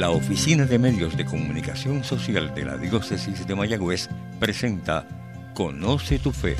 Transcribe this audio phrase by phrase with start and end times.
[0.00, 5.06] La Oficina de Medios de Comunicación Social de la Diócesis de Mayagüez presenta
[5.52, 6.56] Conoce tu Fe.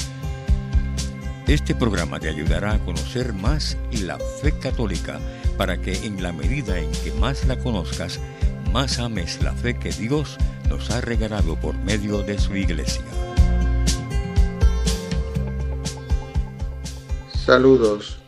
[1.46, 5.18] Este programa te ayudará a conocer más la fe católica
[5.56, 8.20] para que en la medida en que más la conozcas,
[8.74, 10.36] más ames la fe que Dios
[10.68, 13.06] nos ha regalado por medio de su iglesia.
[17.32, 18.20] Saludos.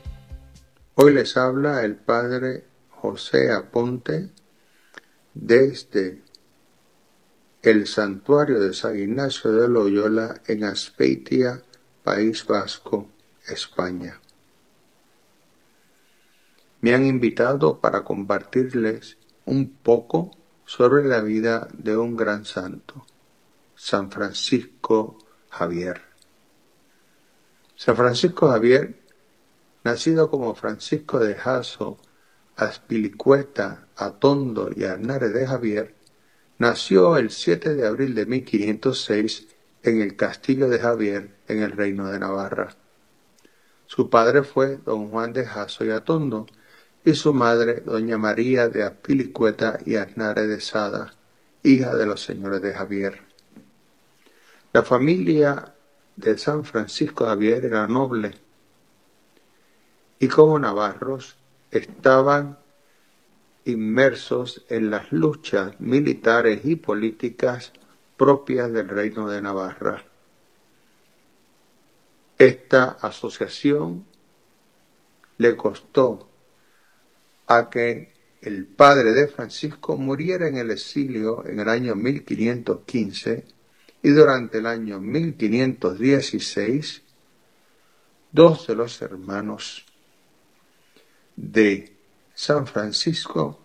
[0.95, 4.31] Hoy les habla el Padre José Aponte
[5.35, 6.23] desde
[7.63, 11.63] el santuario de San Ignacio de Loyola en Aspeitia,
[12.03, 13.09] País Vasco,
[13.47, 14.21] España.
[16.81, 20.33] Me han invitado para compartirles un poco
[20.65, 23.07] sobre la vida de un gran santo,
[23.77, 26.03] San Francisco Javier.
[27.77, 28.97] San Francisco Javier,
[29.85, 31.99] nacido como Francisco de Jaso,
[32.63, 35.95] Aspilicueta, Atondo y Arnare de Javier,
[36.59, 39.49] nació el 7 de abril de 1506
[39.83, 42.77] en el castillo de Javier, en el reino de Navarra.
[43.87, 46.47] Su padre fue don Juan de Jaso y Atondo,
[47.05, 51.15] y su madre doña María de Aspilicueta y Arnare de Sada,
[51.63, 53.23] hija de los señores de Javier.
[54.73, 55.75] La familia
[56.17, 58.35] de San Francisco Javier era noble,
[60.19, 61.37] y como navarros
[61.73, 62.59] estaban
[63.65, 67.73] inmersos en las luchas militares y políticas
[68.17, 70.05] propias del Reino de Navarra.
[72.39, 74.05] Esta asociación
[75.39, 76.29] le costó
[77.47, 78.13] a que
[78.43, 83.45] el padre de Francisco muriera en el exilio en el año 1515
[84.03, 87.03] y durante el año 1516
[88.33, 89.87] dos de los hermanos
[91.37, 91.97] de
[92.35, 93.59] San Francisco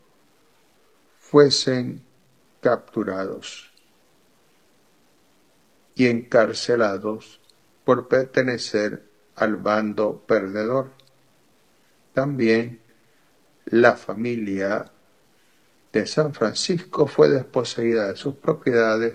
[1.20, 2.04] fuesen
[2.62, 3.72] capturados
[5.96, 7.40] y encarcelados
[7.84, 9.04] por pertenecer
[9.36, 10.92] al bando perdedor.
[12.14, 12.82] También
[13.66, 14.92] la familia
[15.92, 19.14] de San Francisco fue desposeída de sus propiedades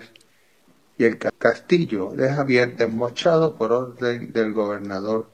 [0.97, 5.29] y el castillo de Javier desmochado por orden del gobernador,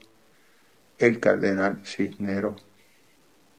[0.97, 2.68] el cardenal Cisneros.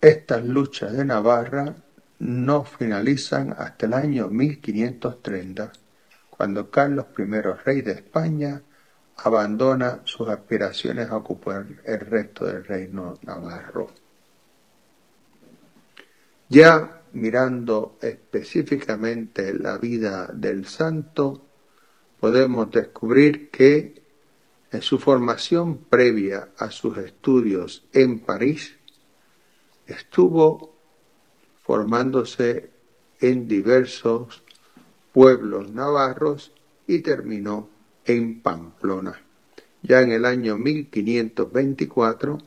[0.00, 1.74] Estas luchas de Navarra
[2.20, 5.72] no finalizan hasta el año 1530,
[6.30, 7.24] cuando Carlos I,
[7.64, 8.62] rey de España,
[9.18, 13.90] abandona sus aspiraciones a ocupar el resto del reino navarro.
[16.48, 21.46] Ya mirando específicamente la vida del santo,
[22.18, 24.02] podemos descubrir que
[24.72, 28.78] en su formación previa a sus estudios en París,
[29.92, 30.74] estuvo
[31.62, 32.70] formándose
[33.20, 34.42] en diversos
[35.12, 36.52] pueblos navarros
[36.86, 37.68] y terminó
[38.04, 39.20] en Pamplona.
[39.82, 42.38] Ya en el año 1524,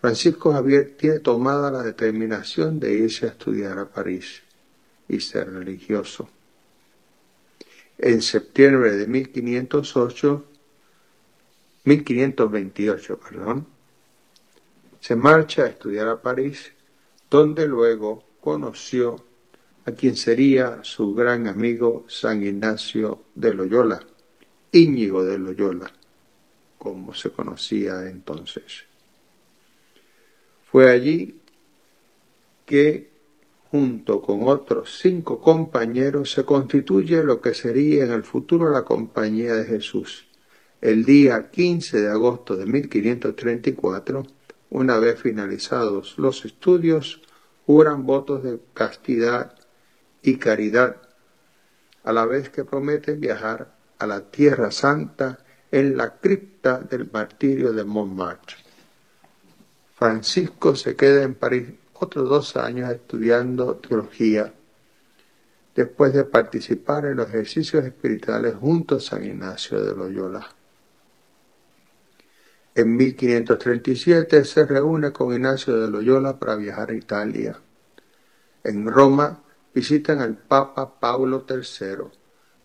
[0.00, 4.42] Francisco Javier tiene tomada la determinación de irse a estudiar a París
[5.08, 6.28] y ser religioso.
[7.98, 10.44] En septiembre de 1508,
[11.84, 13.73] 1528, perdón,
[15.04, 16.72] se marcha a estudiar a París,
[17.28, 19.22] donde luego conoció
[19.84, 24.00] a quien sería su gran amigo San Ignacio de Loyola,
[24.72, 25.92] Íñigo de Loyola,
[26.78, 28.86] como se conocía entonces.
[30.72, 31.38] Fue allí
[32.64, 33.10] que,
[33.70, 39.52] junto con otros cinco compañeros, se constituye lo que sería en el futuro la Compañía
[39.52, 40.24] de Jesús.
[40.80, 44.24] El día 15 de agosto de 1534,
[44.74, 47.22] una vez finalizados los estudios,
[47.64, 49.54] juran votos de castidad
[50.20, 50.96] y caridad,
[52.02, 55.38] a la vez que prometen viajar a la Tierra Santa
[55.70, 58.56] en la cripta del martirio de Montmartre.
[59.94, 64.52] Francisco se queda en París otros dos años estudiando teología,
[65.72, 70.44] después de participar en los ejercicios espirituales junto a San Ignacio de Loyola.
[72.76, 77.60] En 1537 se reúne con Ignacio de Loyola para viajar a Italia.
[78.64, 82.06] En Roma visitan al Papa Paulo III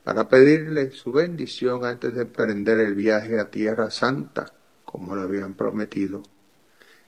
[0.04, 4.52] para pedirle su bendición antes de emprender el viaje a Tierra Santa,
[4.84, 6.24] como lo habían prometido.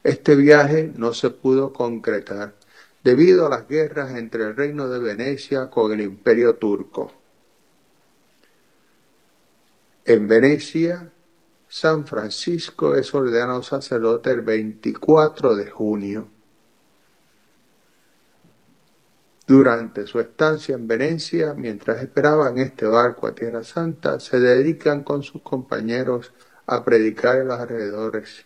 [0.04, 2.54] Este viaje no se pudo concretar
[3.02, 7.12] debido a las guerras entre el Reino de Venecia con el Imperio Turco.
[10.04, 11.11] En Venecia
[11.74, 16.28] San Francisco es ordenado sacerdote el 24 de junio.
[19.46, 25.22] Durante su estancia en Venecia, mientras esperaban este barco a Tierra Santa, se dedican con
[25.22, 26.34] sus compañeros
[26.66, 28.44] a predicar en los alrededores.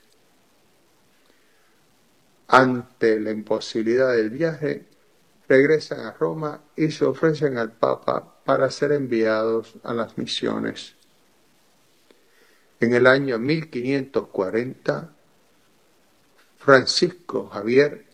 [2.46, 4.86] Ante la imposibilidad del viaje,
[5.48, 10.95] regresan a Roma y se ofrecen al Papa para ser enviados a las misiones.
[12.78, 15.12] En el año 1540,
[16.58, 18.04] Francisco Javier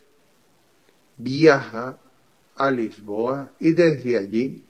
[1.16, 1.98] viaja
[2.56, 4.64] a Lisboa y desde allí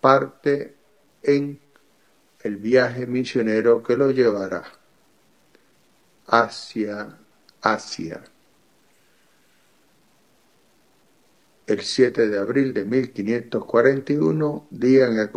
[0.00, 0.76] parte
[1.22, 1.58] en
[2.42, 4.64] el viaje misionero que lo llevará
[6.26, 7.18] hacia
[7.60, 8.22] Asia.
[11.66, 15.30] El 7 de abril de 1541, día en el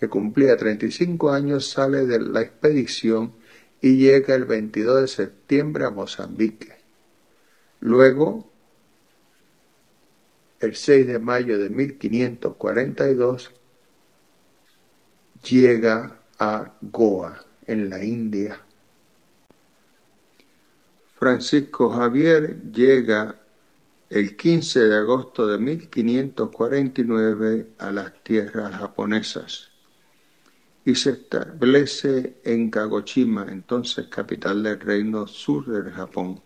[0.00, 3.34] que cumplía 35 años, sale de la expedición
[3.82, 6.72] y llega el 22 de septiembre a Mozambique.
[7.80, 8.50] Luego,
[10.58, 13.50] el 6 de mayo de 1542,
[15.50, 18.58] llega a Goa, en la India.
[21.14, 23.38] Francisco Javier llega
[24.08, 29.69] el 15 de agosto de 1549 a las tierras japonesas
[30.84, 36.40] y se establece en Kagoshima, entonces capital del reino sur del Japón.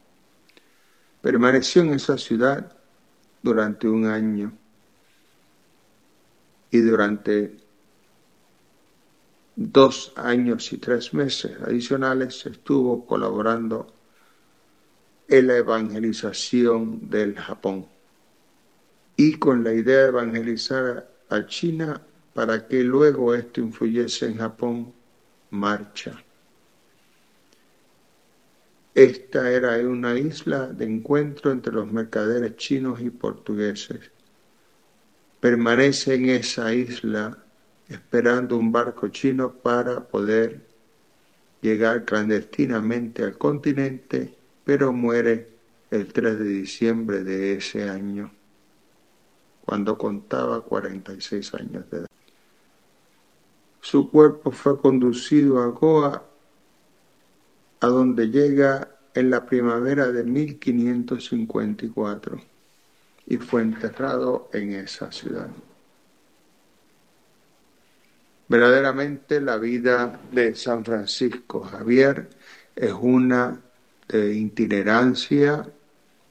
[1.23, 2.77] Permaneció en esa ciudad
[3.43, 4.53] durante un año
[6.71, 7.57] y durante
[9.57, 13.87] dos años y tres meses adicionales estuvo colaborando
[15.29, 17.87] en la evangelización del Japón
[19.17, 22.03] y con la idea de evangelizar a China
[22.35, 24.93] para que luego esto influyese en Japón,
[25.51, 26.23] marcha.
[28.95, 34.11] Esta era una isla de encuentro entre los mercaderes chinos y portugueses.
[35.41, 37.39] Permanece en esa isla
[37.89, 40.61] esperando un barco chino para poder
[41.61, 44.35] llegar clandestinamente al continente,
[44.65, 45.49] pero muere
[45.91, 48.33] el 3 de diciembre de ese año,
[49.65, 52.14] cuando contaba 46 años de edad.
[53.95, 56.27] Su cuerpo fue conducido a Goa,
[57.79, 62.41] a donde llega en la primavera de 1554
[63.29, 65.47] y fue enterrado en esa ciudad.
[68.49, 72.31] Verdaderamente la vida de San Francisco Javier
[72.75, 73.61] es una
[74.09, 75.69] de itinerancia,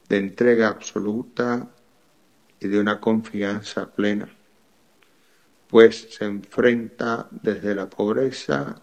[0.06, 1.66] de entrega absoluta
[2.60, 4.28] y de una confianza plena
[5.74, 8.80] pues se enfrenta desde la pobreza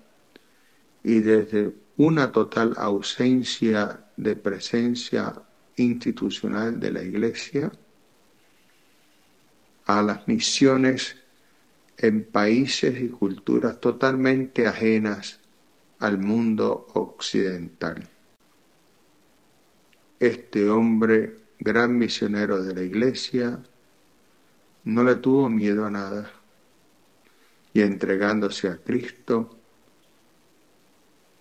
[1.01, 5.41] y desde una total ausencia de presencia
[5.77, 7.71] institucional de la Iglesia
[9.85, 11.15] a las misiones
[11.97, 15.39] en países y culturas totalmente ajenas
[15.99, 18.05] al mundo occidental.
[20.19, 23.63] Este hombre, gran misionero de la Iglesia,
[24.83, 26.40] no le tuvo miedo a nada
[27.73, 29.57] y entregándose a Cristo,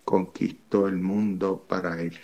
[0.04, 2.18] conquistó el mundo para él.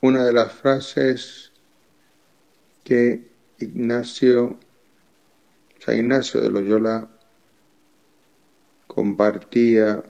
[0.00, 1.52] Una de las frases
[2.84, 3.28] que
[3.58, 4.58] Ignacio,
[5.80, 7.08] San Ignacio de Loyola
[8.86, 10.02] compartía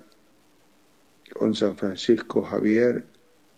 [1.32, 3.06] con San Francisco Javier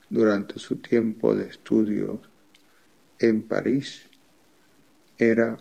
[0.08, 2.20] durante su tiempo de estudio
[3.18, 4.08] en París
[5.18, 5.58] era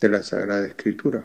[0.00, 1.24] de la Sagrada Escritura.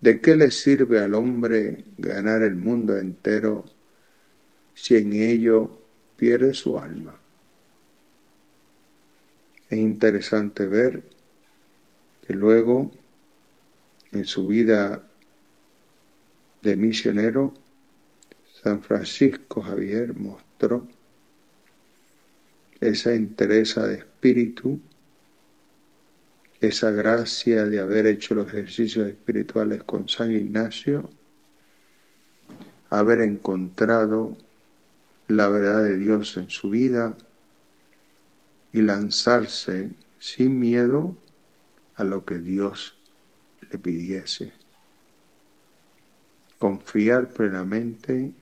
[0.00, 3.64] ¿De qué le sirve al hombre ganar el mundo entero
[4.74, 5.78] si en ello
[6.16, 7.14] pierde su alma?
[9.70, 11.02] Es interesante ver
[12.26, 12.90] que luego
[14.10, 15.02] en su vida
[16.62, 17.54] de misionero,
[18.62, 20.86] San Francisco Javier mostró
[22.80, 24.80] esa entereza de espíritu
[26.62, 31.10] esa gracia de haber hecho los ejercicios espirituales con San Ignacio,
[32.88, 34.36] haber encontrado
[35.26, 37.16] la verdad de Dios en su vida
[38.72, 39.90] y lanzarse
[40.20, 41.16] sin miedo
[41.96, 42.96] a lo que Dios
[43.68, 44.52] le pidiese.
[46.60, 48.32] Confiar plenamente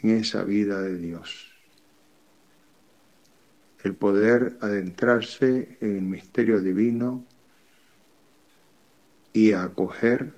[0.00, 1.49] en esa vida de Dios
[3.82, 7.24] el poder adentrarse en el misterio divino
[9.32, 10.32] y acoger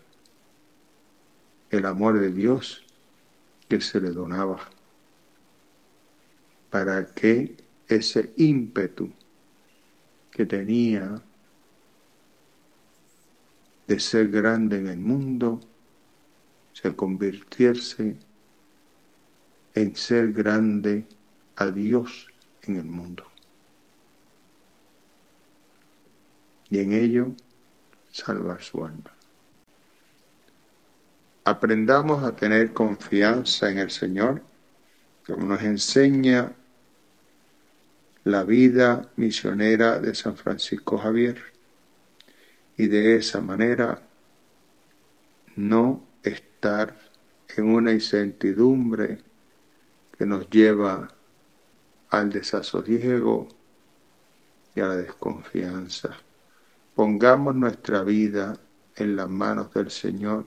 [1.70, 2.84] el amor de Dios
[3.68, 4.60] que se le donaba.
[6.72, 7.54] para que
[7.86, 9.12] ese ímpetu
[10.30, 11.22] que tenía
[13.86, 15.60] de ser grande en el mundo
[16.72, 18.16] se convirtiese
[19.74, 21.04] en ser grande
[21.56, 22.28] a Dios
[22.62, 23.31] en el mundo.
[26.72, 27.26] Y en ello
[28.10, 29.12] salvar su alma.
[31.44, 34.40] Aprendamos a tener confianza en el Señor,
[35.26, 36.50] como nos enseña
[38.24, 41.42] la vida misionera de San Francisco Javier.
[42.78, 44.00] Y de esa manera
[45.56, 46.96] no estar
[47.54, 49.18] en una incertidumbre
[50.16, 51.06] que nos lleva
[52.08, 53.46] al desasosiego
[54.74, 56.16] y a la desconfianza.
[56.94, 58.58] Pongamos nuestra vida
[58.96, 60.44] en las manos del Señor,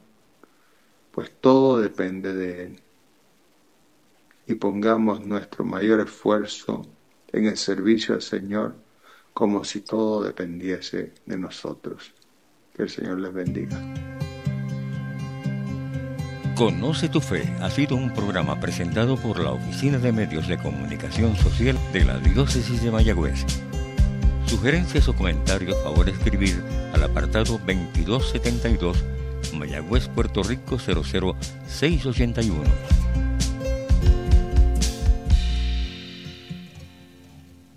[1.12, 2.80] pues todo depende de Él.
[4.48, 6.86] Y pongamos nuestro mayor esfuerzo
[7.32, 8.76] en el servicio al Señor
[9.34, 12.14] como si todo dependiese de nosotros.
[12.74, 13.78] Que el Señor les bendiga.
[16.56, 21.36] Conoce tu Fe ha sido un programa presentado por la Oficina de Medios de Comunicación
[21.36, 23.65] Social de la Diócesis de Mayagüez.
[24.56, 29.04] Sugerencias o comentarios, favor escribir al apartado 2272
[29.54, 32.64] Mayagüez, Puerto Rico 00681.